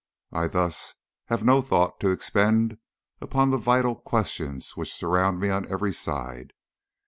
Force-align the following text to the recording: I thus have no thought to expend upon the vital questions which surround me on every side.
I 0.31 0.47
thus 0.47 0.95
have 1.25 1.43
no 1.43 1.61
thought 1.61 1.99
to 1.99 2.09
expend 2.09 2.79
upon 3.21 3.51
the 3.51 3.59
vital 3.59 3.95
questions 3.95 4.75
which 4.75 4.91
surround 4.95 5.39
me 5.39 5.49
on 5.49 5.71
every 5.71 5.93
side. 5.93 6.53